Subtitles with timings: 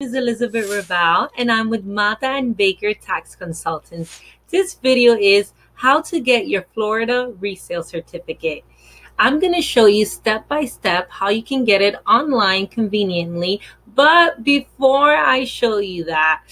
[0.00, 4.20] is Elizabeth Ribao and I'm with Mata and Baker Tax Consultants.
[4.48, 8.62] This video is how to get your Florida resale certificate.
[9.18, 13.60] I'm going to show you step by step how you can get it online conveniently.
[13.96, 16.44] But before I show you that,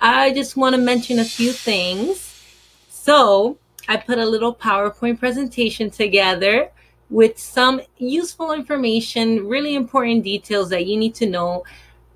[0.00, 2.42] I just want to mention a few things.
[2.88, 6.72] So I put a little PowerPoint presentation together
[7.10, 11.62] with some useful information, really important details that you need to know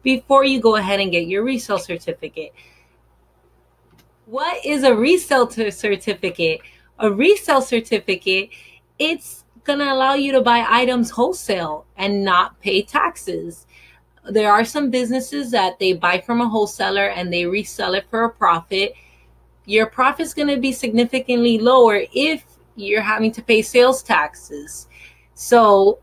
[0.03, 2.53] before you go ahead and get your resale certificate.
[4.27, 6.61] What is a resale certificate?
[6.99, 8.51] A resale certificate,
[8.99, 13.67] it's going to allow you to buy items wholesale and not pay taxes.
[14.31, 18.25] There are some businesses that they buy from a wholesaler and they resell it for
[18.25, 18.95] a profit.
[19.67, 22.45] Your profit is going to be significantly lower if
[22.77, 24.89] you're having to pay sales taxes.
[25.35, 25.99] So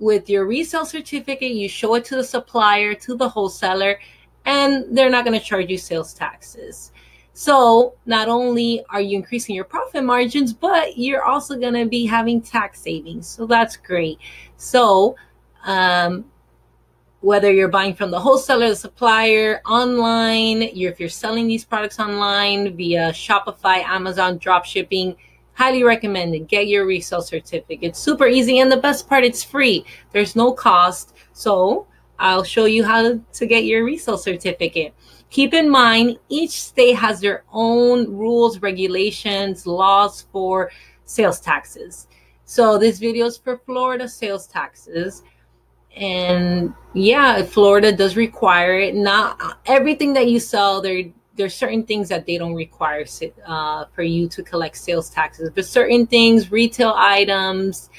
[0.00, 4.00] with your resale certificate, you show it to the supplier, to the wholesaler,
[4.46, 6.90] and they're not going to charge you sales taxes.
[7.34, 12.06] So not only are you increasing your profit margins, but you're also going to be
[12.06, 13.28] having tax savings.
[13.28, 14.18] So that's great.
[14.56, 15.16] So,
[15.64, 16.24] um,
[17.20, 22.00] whether you're buying from the wholesaler, the supplier, online, you're, if you're selling these products
[22.00, 25.14] online via Shopify, Amazon, drop shipping,
[25.54, 26.48] highly recommended.
[26.48, 27.90] Get your resale certificate.
[27.90, 28.60] It's super easy.
[28.60, 29.84] And the best part, it's free.
[30.12, 31.14] There's no cost.
[31.32, 31.86] So
[32.18, 34.94] I'll show you how to get your resale certificate.
[35.30, 40.70] Keep in mind, each state has their own rules, regulations, laws for
[41.04, 42.08] sales taxes.
[42.44, 45.22] So this video is for Florida sales taxes.
[45.96, 48.94] And yeah, Florida does require it.
[48.94, 51.04] Not everything that you sell, there
[51.36, 53.04] there's certain things that they don't require
[53.46, 57.90] uh, for you to collect sales taxes, but certain things, retail items,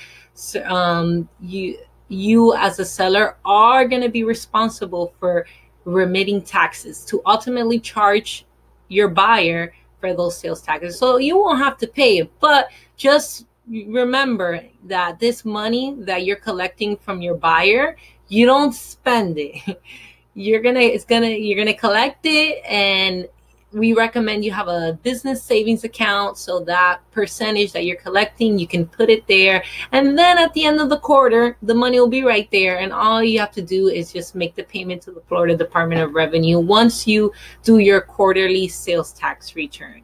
[0.65, 5.45] um, you you as a seller are going to be responsible for
[5.85, 8.45] remitting taxes to ultimately charge
[8.89, 10.99] your buyer for those sales taxes.
[10.99, 16.35] So you won't have to pay it, but just remember that this money that you're
[16.35, 17.95] collecting from your buyer,
[18.27, 19.81] you don't spend it.
[20.33, 23.27] you're gonna it's gonna you're gonna collect it and
[23.73, 28.67] we recommend you have a business savings account so that percentage that you're collecting you
[28.67, 29.63] can put it there.
[29.93, 32.91] And then at the end of the quarter the money will be right there and
[32.91, 36.13] all you have to do is just make the payment to the florida department of
[36.13, 37.31] revenue once you
[37.63, 40.01] do your quarterly sales tax return.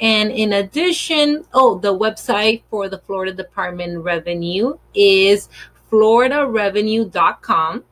[0.00, 5.48] And in addition oh the website for the florida department revenue is
[5.90, 7.84] floridarevenue.com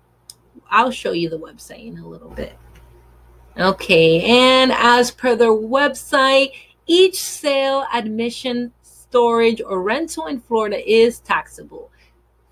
[0.70, 2.56] I'll show you the website in a little bit.
[3.58, 6.52] Okay, and as per their website,
[6.86, 11.90] each sale, admission, storage, or rental in Florida is taxable.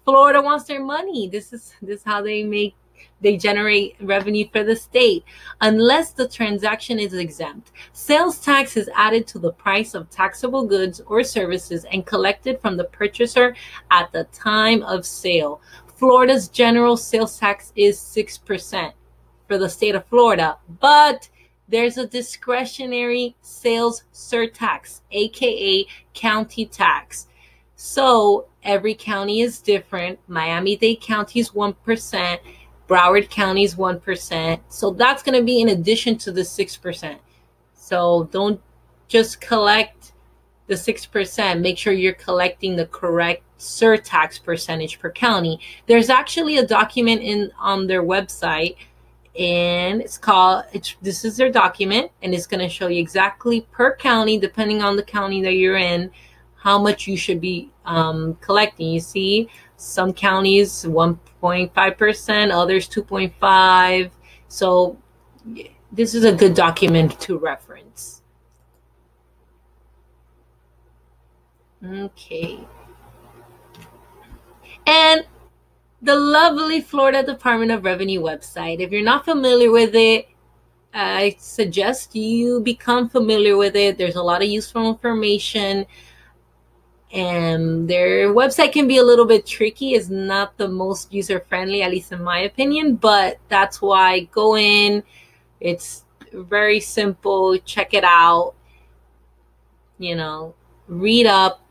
[0.04, 1.28] Florida wants their money.
[1.28, 2.74] This is this is how they make
[3.20, 5.24] they generate revenue for the state
[5.60, 7.72] unless the transaction is exempt.
[7.92, 12.76] Sales tax is added to the price of taxable goods or services and collected from
[12.76, 13.54] the purchaser
[13.90, 15.60] at the time of sale.
[15.96, 18.92] Florida's general sales tax is 6%
[19.48, 21.28] for the state of Florida, but
[21.68, 27.26] there's a discretionary sales surtax, aka county tax.
[27.76, 30.18] So every county is different.
[30.28, 32.38] Miami Dade County is 1%,
[32.88, 34.60] Broward County is 1%.
[34.68, 37.18] So that's going to be in addition to the 6%.
[37.74, 38.60] So don't
[39.08, 40.12] just collect
[40.66, 41.60] the 6%.
[41.60, 45.60] Make sure you're collecting the correct surtax percentage per county.
[45.86, 48.76] There's actually a document in on their website
[49.38, 53.62] and it's called it's this is their document and it's going to show you exactly
[53.70, 56.10] per county depending on the county that you're in
[56.54, 64.10] how much you should be um, collecting you see some counties 1.5% others 2.5
[64.48, 64.96] so
[65.92, 67.85] this is a good document to reference
[71.84, 72.66] okay
[74.86, 75.26] and
[76.02, 78.80] the lovely Florida Department of Revenue website.
[78.80, 80.28] If you're not familiar with it,
[80.94, 83.98] I suggest you become familiar with it.
[83.98, 85.86] There's a lot of useful information.
[87.12, 91.82] And their website can be a little bit tricky, It's not the most user friendly,
[91.82, 95.02] at least in my opinion, but that's why go in.
[95.60, 97.58] It's very simple.
[97.58, 98.54] Check it out.
[99.98, 100.54] You know,
[100.88, 101.65] read up,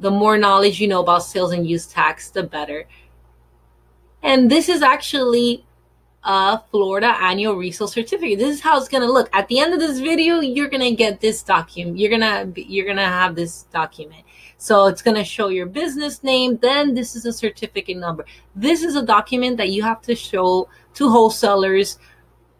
[0.00, 2.86] the more knowledge you know about sales and use tax, the better.
[4.22, 5.64] And this is actually
[6.24, 8.38] a Florida annual resale certificate.
[8.38, 9.30] This is how it's going to look.
[9.32, 11.98] At the end of this video, you're going to get this document.
[11.98, 14.24] You're going to you're going to have this document.
[14.58, 18.26] So it's going to show your business name, then this is a certificate number.
[18.54, 21.98] This is a document that you have to show to wholesalers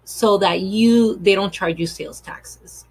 [0.04, 2.86] so that you they don't charge you sales taxes.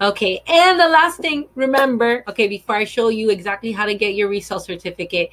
[0.00, 4.14] Okay, and the last thing, remember, okay, before I show you exactly how to get
[4.14, 5.30] your resale certificate,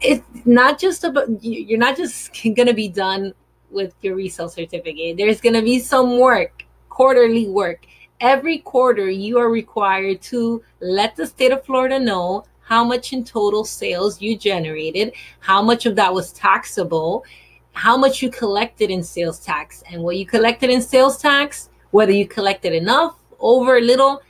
[0.00, 3.32] it's not just about you're not just gonna be done
[3.70, 5.16] with your resale certificate.
[5.16, 7.86] There's gonna be some work, quarterly work.
[8.20, 13.24] Every quarter, you are required to let the state of Florida know how much in
[13.24, 17.24] total sales you generated, how much of that was taxable,
[17.72, 22.12] how much you collected in sales tax, and what you collected in sales tax, whether
[22.12, 24.22] you collected enough, over a little,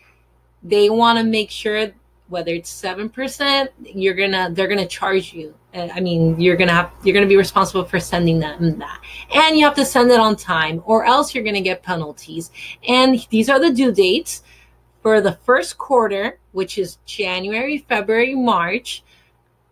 [0.62, 1.92] they want to make sure
[2.28, 5.54] whether it's seven percent, you're gonna they're gonna charge you.
[5.74, 9.00] Uh, I mean, you're gonna have you're gonna be responsible for sending them that,
[9.34, 12.50] and you have to send it on time, or else you're gonna get penalties.
[12.86, 14.42] And these are the due dates
[15.02, 19.02] for the first quarter, which is January, February, March.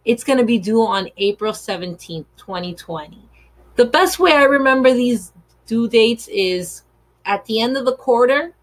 [0.07, 3.29] It's gonna be due on April seventeenth, twenty twenty.
[3.75, 5.33] The best way I remember these
[5.67, 6.85] due dates is
[7.27, 8.55] at the end of the quarter,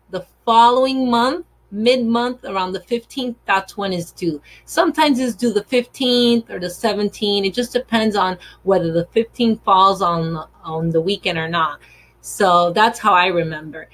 [0.46, 4.42] following month mid month around the 15th, that's when it's due.
[4.66, 7.46] Sometimes it's due the 15th or the 17th.
[7.46, 11.80] It just depends on whether the 15th falls on, on the weekend or not.
[12.22, 13.90] So that's how I remember.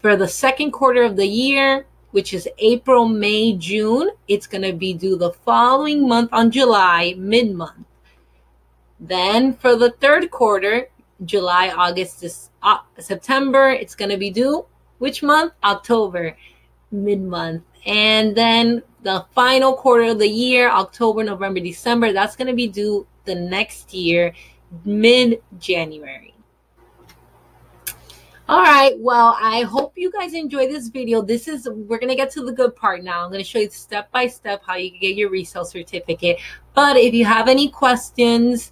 [0.00, 4.72] For the second quarter of the year, which is April, May, June, it's going to
[4.72, 7.86] be due the following month on July, mid month.
[9.00, 10.88] Then for the third quarter,
[11.24, 14.66] July, August, uh, September, it's going to be due
[15.02, 15.52] which month?
[15.64, 16.36] October
[16.92, 17.64] mid month.
[17.84, 22.68] And then the final quarter of the year, October, November, December, that's going to be
[22.68, 24.32] due the next year,
[24.84, 26.34] mid January.
[28.48, 28.94] All right.
[29.00, 31.20] Well, I hope you guys enjoy this video.
[31.20, 33.24] This is, we're going to get to the good part now.
[33.24, 36.38] I'm going to show you step by step how you can get your resale certificate.
[36.74, 38.70] But if you have any questions,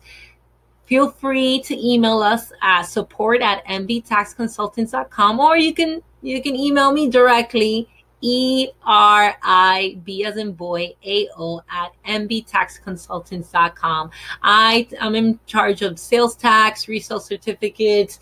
[0.90, 6.92] feel free to email us at support at mbtaxconsultants.com or you can, you can email
[6.92, 7.88] me directly
[8.22, 14.10] E R I B as in boy, A O at mbtaxconsultants.com.
[14.42, 18.20] I am in charge of sales tax, resale certificates,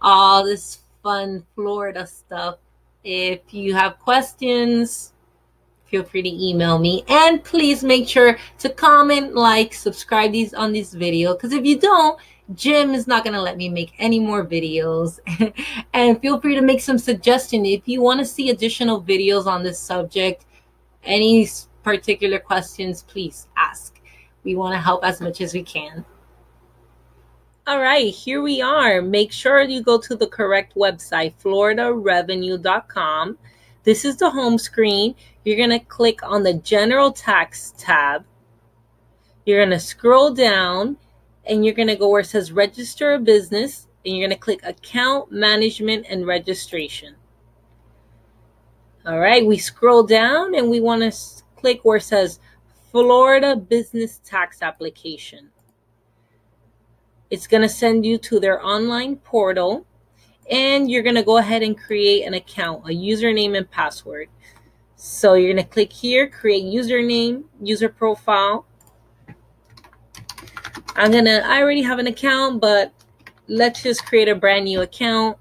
[0.00, 2.58] all this fun Florida stuff.
[3.02, 5.12] If you have questions,
[5.96, 10.72] feel free to email me and please make sure to comment, like, subscribe these on
[10.72, 12.20] this video because if you don't,
[12.54, 15.18] Jim is not going to let me make any more videos.
[15.94, 19.62] and feel free to make some suggestions if you want to see additional videos on
[19.62, 20.44] this subject.
[21.02, 21.48] Any
[21.82, 23.98] particular questions, please ask.
[24.44, 26.04] We want to help as much as we can.
[27.66, 29.00] All right, here we are.
[29.00, 33.38] Make sure you go to the correct website, floridarevenue.com.
[33.86, 35.14] This is the home screen.
[35.44, 38.24] You're going to click on the General Tax tab.
[39.44, 40.96] You're going to scroll down
[41.44, 44.42] and you're going to go where it says register a business and you're going to
[44.42, 47.14] click account management and registration.
[49.06, 51.16] All right, we scroll down and we want to
[51.54, 52.40] click where it says
[52.90, 55.50] Florida business tax application.
[57.30, 59.86] It's going to send you to their online portal
[60.50, 64.28] and you're going to go ahead and create an account, a username and password.
[64.96, 68.66] So you're going to click here, create username, user profile,
[70.96, 72.90] I'm gonna, I already have an account, but
[73.48, 75.36] let's just create a brand new account.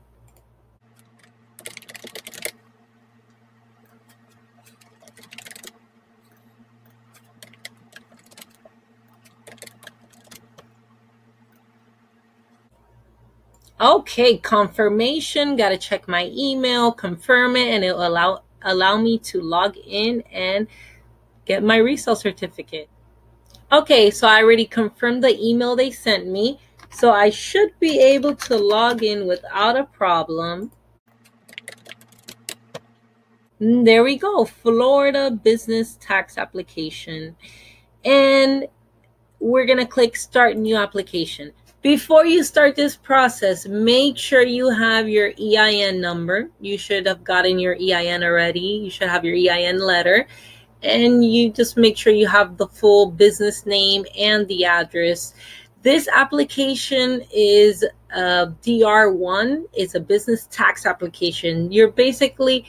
[13.86, 15.56] Okay, confirmation.
[15.56, 20.24] Got to check my email, confirm it, and it'll allow allow me to log in
[20.32, 20.65] and
[21.46, 22.89] get my resale certificate.
[23.72, 26.60] Okay, so I already confirmed the email they sent me.
[26.89, 30.72] So I should be able to log in without a problem.
[33.62, 37.36] Mm, there we go, Florida business tax application.
[38.04, 38.68] And
[39.39, 41.51] we're to click start new application.
[41.86, 46.50] Before you start this process, make sure you have your EIN number.
[46.60, 48.60] You should have gotten your EIN already.
[48.60, 50.25] You should have your EIN letter
[50.82, 55.36] and you just make sure you have the full business name and the address.
[55.84, 57.86] This application is
[58.18, 59.65] uh, a DR1.
[59.74, 61.72] It's a business tax application.
[61.72, 62.65] You're basically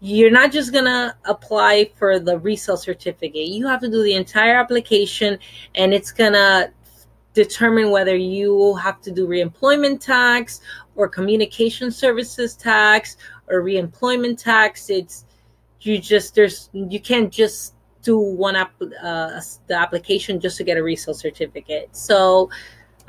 [0.00, 3.48] you're not just going to apply for the resale certificate.
[3.48, 5.38] You have to do the entire application
[5.74, 6.70] and it's going to
[7.36, 10.60] determine whether you have to do reemployment tax
[10.96, 13.16] or communication services tax
[13.48, 14.90] or reemployment tax.
[14.90, 15.24] It's
[15.82, 20.76] you just there's you can't just do one app uh, the application just to get
[20.78, 21.88] a resale certificate.
[21.94, 22.50] So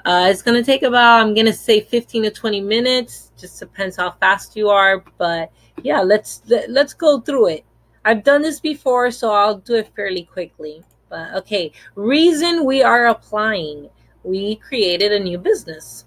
[0.06, 3.32] Uh, it's to take about, I'm to say 15 to 20 minutes.
[3.38, 5.04] Just depends how fast you are.
[5.18, 5.52] But
[5.84, 7.66] yeah, let's, let, let's go through it.
[8.06, 10.82] I've done this before, so I'll do it fairly quickly.
[11.10, 13.90] But okay, reason we are applying.
[14.28, 16.06] We created a new business.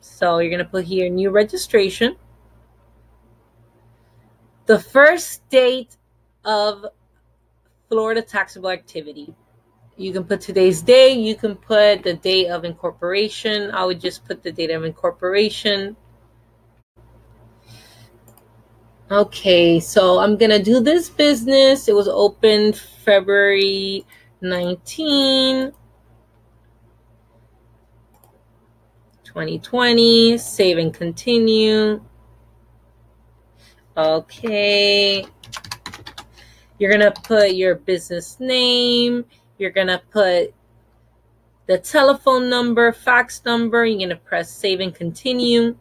[0.00, 2.16] So you're going to put here new registration.
[4.64, 5.98] The first date
[6.46, 6.86] of
[7.90, 9.34] Florida taxable activity.
[9.98, 11.18] You can put today's date.
[11.18, 13.70] You can put the date of incorporation.
[13.72, 15.94] I would just put the date of incorporation.
[19.10, 21.86] Okay, so I'm going to do this business.
[21.86, 24.06] It was opened February
[24.40, 25.72] 19,
[29.32, 30.36] 2020.
[30.36, 32.02] Save and continue.
[33.96, 35.24] Okay.
[36.78, 39.24] You're going to put your business name.
[39.56, 40.52] You're going to put
[41.66, 43.86] the telephone number, fax number.
[43.86, 45.76] You're going to press save and continue.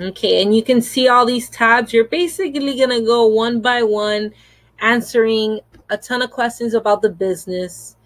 [0.00, 1.92] Okay, and you can see all these tabs.
[1.92, 4.32] You're basically going to go one by one
[4.78, 7.96] answering a ton of questions about the business.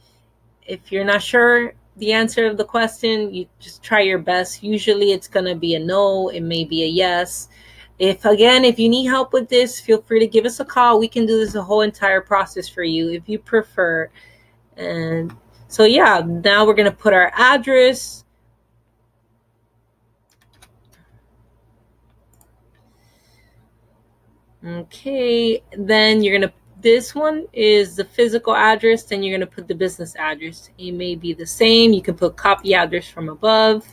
[0.66, 4.62] If you're not sure the answer of the question, you just try your best.
[4.62, 7.48] Usually it's going to be a no, it may be a yes.
[7.98, 10.98] If again, if you need help with this, feel free to give us a call.
[10.98, 14.10] We can do this the whole entire process for you if you prefer.
[14.76, 15.36] And
[15.68, 18.24] so yeah, now we're gonna put our address.
[24.64, 26.52] Okay, then you're gonna
[26.82, 30.70] this one is the physical address, then you're gonna put the business address.
[30.76, 31.92] It may be the same.
[31.92, 33.86] You can put copy address from above.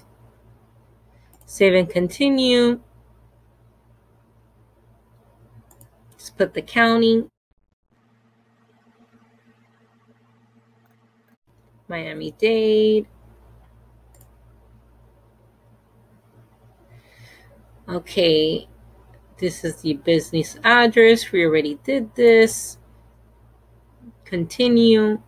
[1.45, 2.79] Save and continue.
[6.17, 7.25] Just put the county.
[11.87, 13.07] Miami Dade.
[17.87, 18.67] Okay,
[19.39, 21.31] this is the business address.
[21.31, 22.77] We already did this.
[24.25, 25.21] Continue.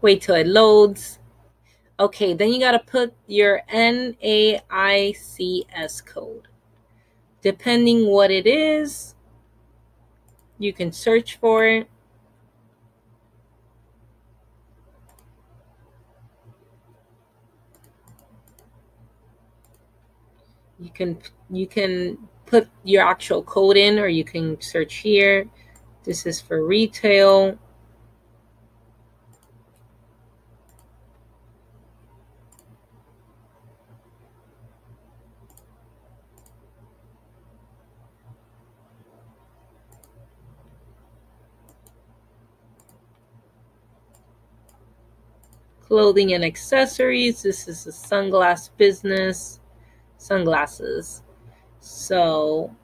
[0.00, 1.18] Wait till it loads.
[1.98, 4.62] Okay, then you got to put your NAICS
[6.06, 6.48] code.
[7.42, 9.14] Depending what it is,
[10.58, 11.88] you can search for it.
[20.84, 25.46] You can you can put your actual code in or you can search here.
[26.04, 27.58] This is for retail.
[45.94, 47.42] clothing and accessories.
[47.42, 49.60] This is a sunglass business,
[50.24, 51.22] sunglasses.
[51.80, 52.74] So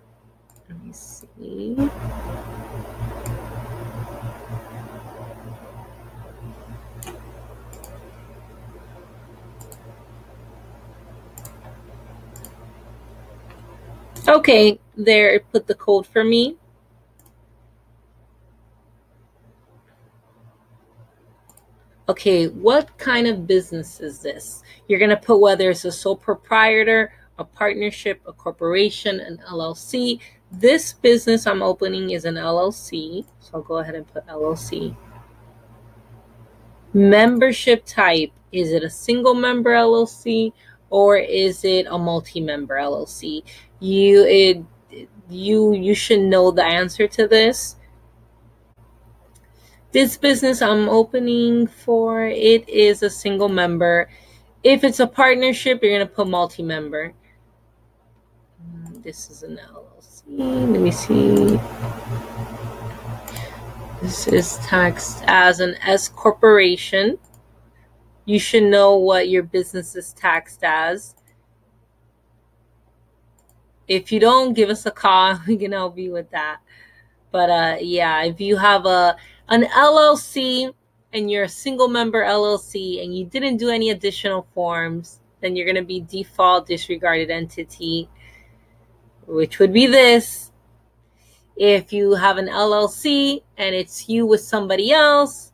[0.69, 1.77] let me see.
[14.29, 16.57] Okay, there, it put the code for me.
[22.11, 24.65] okay, what kind of business is this?
[24.89, 30.21] You're going to put whether it's a sole proprietor, a partnership, a corporation, an LLC.
[30.53, 33.25] This business I'm opening is an LLC.
[33.41, 34.97] So I'll go ahead and put LLC.
[36.93, 40.53] Membership type is it a single member LLC
[40.91, 43.43] or is it a multi-member LLC?
[43.79, 44.65] You it
[45.29, 47.77] you you should know the answer to this
[49.93, 54.09] this business I'm opening for, it is a single member.
[54.63, 57.09] If it's a partnership, you're going to put multi-member.
[57.09, 57.15] Mm,
[59.03, 60.23] this is an LLC.
[60.29, 61.59] Let me see.
[64.03, 67.19] This is taxed as an S corporation.
[68.25, 71.15] You should know what your business is taxed as.
[73.89, 75.41] If you don't, give us a call.
[75.47, 76.61] We can help you with that.
[77.31, 79.17] But uh, yeah, if you have a
[79.49, 80.73] an LLC
[81.13, 85.67] and you're a single member LLC and you didn't do any additional forms, then you're
[85.67, 88.09] going to be default disregarded entity,
[89.31, 90.51] which would be this.
[91.57, 95.53] If you have an LLC and it's you with somebody else,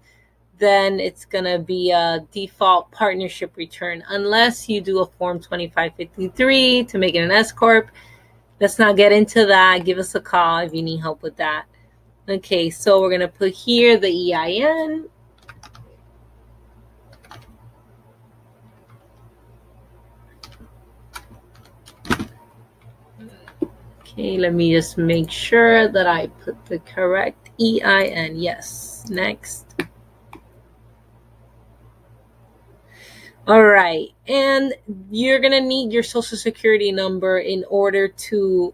[0.59, 6.85] then it's going to be a default partnership return unless you do a form 2553
[6.85, 7.91] to make it an S corp.
[8.61, 9.85] Let's not get into that.
[9.85, 11.67] Give us a call if you need help with that.
[12.29, 15.09] Okay, so we're going to put here the EIN.
[24.19, 28.39] Okay, let me just make sure that I put the correct EIN.
[28.39, 29.67] Yes, next.
[33.47, 34.73] All right, and
[35.11, 38.73] you're gonna need your social security number in order to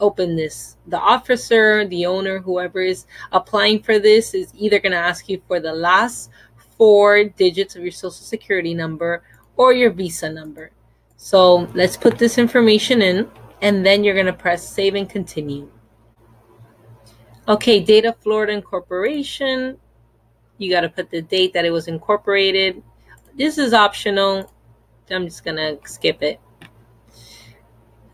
[0.00, 0.78] open this.
[0.86, 5.60] The officer, the owner, whoever is applying for this is either gonna ask you for
[5.60, 6.30] the last
[6.78, 9.22] four digits of your social security number
[9.58, 10.70] or your visa number.
[11.18, 13.28] So let's put this information in
[13.62, 15.70] and then you're gonna press save and continue.
[17.46, 19.78] Okay, date of Florida Incorporation.
[20.58, 22.82] You gotta put the date that it was incorporated
[23.38, 24.52] this is optional.
[25.10, 26.40] I'm just going to skip it.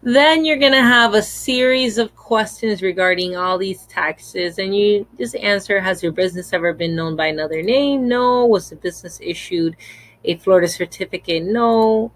[0.03, 5.07] Then you're going to have a series of questions regarding all these taxes, and you
[5.19, 8.07] just answer Has your business ever been known by another name?
[8.07, 8.45] No.
[8.45, 9.77] Was the business issued
[10.25, 11.43] a Florida certificate?
[11.43, 12.13] No.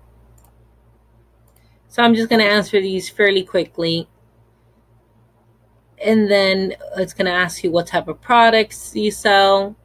[1.88, 4.08] So I'm just going to answer these fairly quickly.
[6.04, 9.76] And then it's going to ask you what type of products you sell.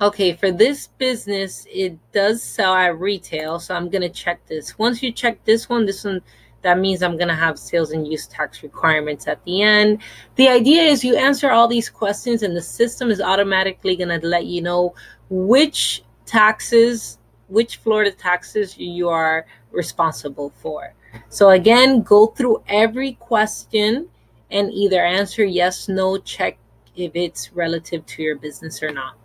[0.00, 4.76] Okay, for this business, it does sell at retail, so I'm gonna check this.
[4.76, 6.20] Once you check this one, this one,
[6.62, 10.02] that means I'm gonna have sales and use tax requirements at the end.
[10.34, 14.46] The idea is you answer all these questions and the system is automatically gonna let
[14.46, 14.94] you know
[15.30, 17.18] which taxes,
[17.54, 20.92] which Florida taxes you are responsible for.
[21.28, 24.08] So again, go through every question
[24.50, 26.58] and either answer yes, no, check
[26.96, 29.16] if it's relative to your business or not.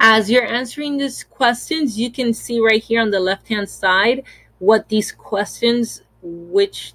[0.00, 4.24] As you're answering these questions, you can see right here on the left-hand side
[4.58, 6.94] what these questions, which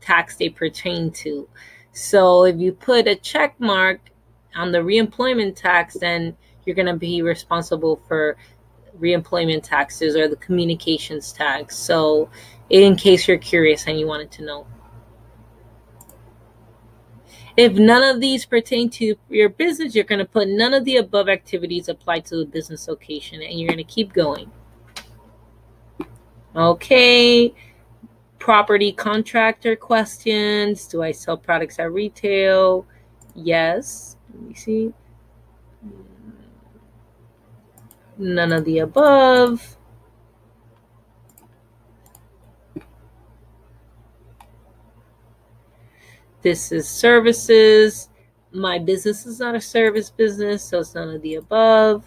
[0.00, 1.48] tax they pertain to.
[1.92, 4.00] So if you put a check mark
[4.54, 8.36] on the reemployment tax, then you're going to be responsible for
[8.98, 11.76] reemployment taxes or the communications tax.
[11.76, 12.28] So
[12.68, 14.66] in case you're curious and you wanted to know.
[17.56, 20.96] If none of these pertain to your business, you're going to put none of the
[20.96, 24.50] above activities apply to the business location and you're going to keep going.
[26.54, 27.52] Okay.
[28.38, 30.86] Property contractor questions.
[30.86, 32.86] Do I sell products at retail?
[33.34, 34.16] Yes.
[34.32, 34.92] Let me see.
[38.20, 39.78] None of the above.
[46.42, 48.10] This is services.
[48.52, 52.04] My business is not a service business, so it's none of the above.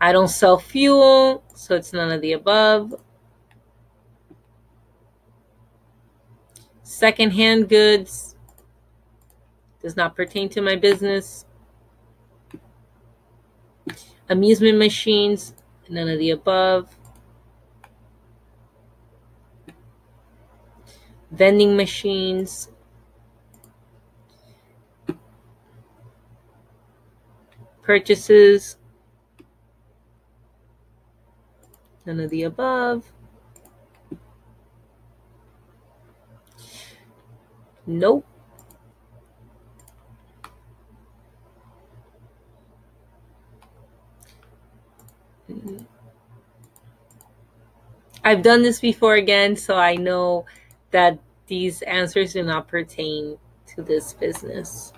[0.00, 2.94] I don't sell fuel, so it's none of the above.
[6.84, 8.36] Secondhand goods
[9.82, 11.44] does not pertain to my business.
[14.28, 15.54] Amusement machines,
[15.88, 16.94] none of the above.
[21.34, 22.68] vending machines,
[27.82, 28.76] purchases,
[32.06, 33.10] none of the above.
[37.86, 38.24] Nope.
[45.50, 45.84] Mm-hmm.
[48.24, 50.46] I've done this before again, so I know
[50.90, 53.36] that these answers do not pertain
[53.74, 54.92] to this business.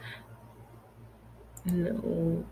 [1.64, 2.44] No.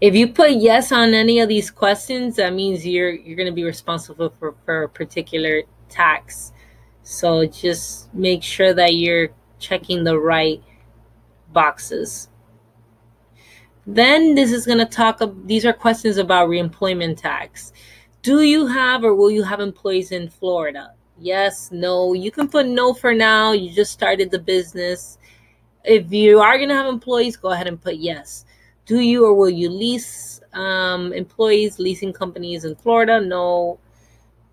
[0.00, 3.52] If you put yes on any of these questions, that means you're you're going to
[3.54, 6.52] be responsible for, for a particular tax.
[7.04, 9.28] So just make sure that you're
[9.60, 10.60] checking the right
[11.52, 12.28] boxes.
[13.86, 15.20] Then this is going to talk.
[15.44, 17.72] These are questions about reemployment tax.
[18.22, 20.94] Do you have or will you have employees in Florida?
[21.22, 22.12] yes, no.
[22.12, 23.52] You can put no for now.
[23.52, 25.18] You just started the business.
[25.84, 28.44] If you are going to have employees, go ahead and put yes.
[28.86, 33.20] Do you or will you lease um, employees, leasing companies in Florida?
[33.20, 33.78] No,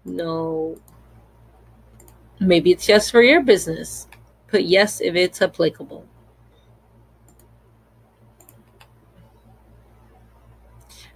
[0.06, 0.78] no.
[2.40, 4.08] Maybe it's just for your business.
[4.48, 6.06] Put yes if it's applicable.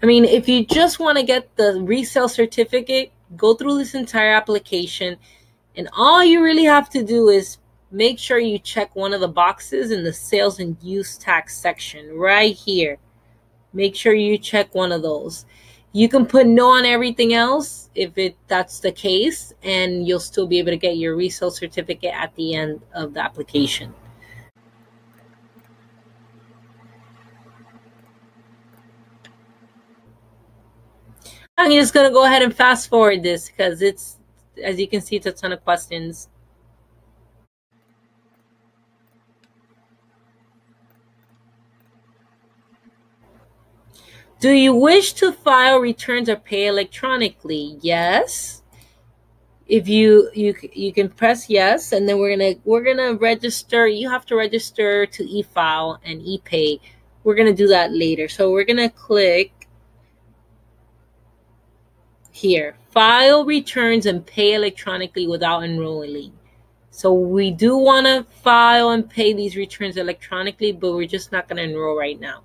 [0.04, 4.34] I mean, if you just want to get the resale certificate, go through this entire
[4.34, 5.18] application
[5.78, 7.58] and all you really have to do is
[7.89, 12.18] make sure you check one of the boxes in the sales and use tax section
[12.18, 12.98] right here.
[13.72, 15.46] Make sure you check one of those.
[15.94, 20.48] You can put no on everything else if it that's the case, and you'll still
[20.48, 23.94] be able to get your resale certificate at the end of the application.
[31.58, 34.18] I'm just going to go ahead and fast forward this because it's,
[34.63, 36.30] as you can see, it's a ton of questions.
[44.39, 47.78] Do you wish to file returns or pay electronically?
[47.82, 48.62] Yes.
[49.68, 53.88] If you you you can press yes, and then we're gonna we're gonna register.
[53.88, 56.82] You have to register to e-file and e-pay.
[57.24, 58.28] We're gonna do that later.
[58.28, 59.62] So we're gonna click
[62.34, 66.34] here, file returns and pay electronically without enrolling.
[66.89, 71.48] So we do want to file and pay these returns electronically, but we're just not
[71.48, 72.41] going to enroll right now.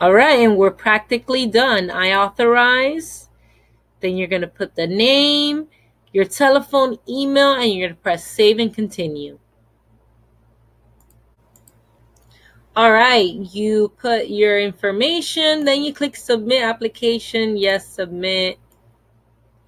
[0.00, 1.90] All right, and we're practically done.
[1.90, 3.28] I authorize.
[4.00, 5.68] Then you're going to put the name,
[6.12, 9.38] your telephone, email, and you're going to press save and continue.
[12.74, 17.54] All right, you put your information, then you click submit application.
[17.54, 18.58] Yes, submit.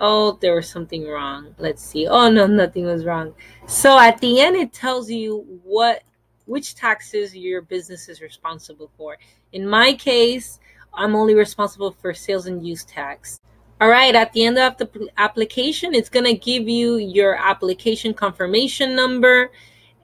[0.01, 1.55] Oh, there was something wrong.
[1.59, 2.07] Let's see.
[2.07, 3.35] Oh, no, nothing was wrong.
[3.67, 6.03] So at the end, it tells you what
[6.47, 9.19] which taxes your business is responsible for.
[9.53, 10.59] In my case,
[10.95, 13.39] I'm only responsible for sales and use tax.
[13.83, 18.15] All right, at the end of the application, it's going to give you your application
[18.15, 19.51] confirmation number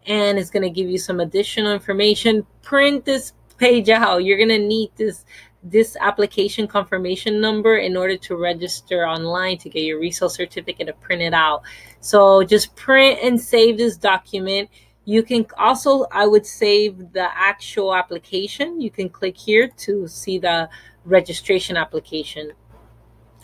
[0.06, 2.46] and it's going to give you some additional information.
[2.62, 4.24] Print this page out.
[4.24, 5.24] You're going to need this
[5.62, 10.92] this application confirmation number in order to register online to get your resale certificate to
[10.94, 11.62] print it out.
[12.00, 14.70] So just print and save this document.
[15.04, 18.80] You can also, I would save the actual application.
[18.80, 20.68] You can click here to see the
[21.04, 22.52] registration application.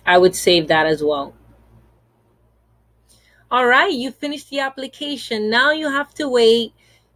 [0.07, 1.35] I would save that as well.
[3.50, 5.48] All right, you finished the application.
[5.48, 6.72] Now you have to wait.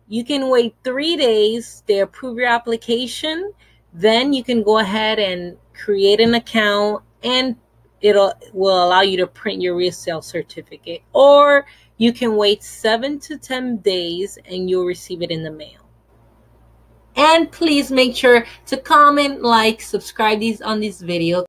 [0.09, 1.83] You can wait three days.
[1.87, 3.53] They approve your application.
[3.93, 7.57] Then you can go ahead and create an account and
[8.01, 11.03] it'll will allow you to print your resale certificate.
[11.13, 11.67] Or
[11.97, 15.81] you can wait seven to 10 days and you'll receive it in the mail.
[17.17, 21.39] And please make sure to comment, like, subscribe these on this video.